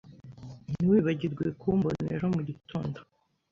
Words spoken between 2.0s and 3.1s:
ejo mugitondo.